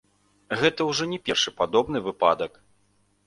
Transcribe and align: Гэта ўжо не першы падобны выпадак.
Гэта 0.61 0.87
ўжо 0.91 1.03
не 1.11 1.19
першы 1.27 1.53
падобны 1.59 1.97
выпадак. 2.09 2.51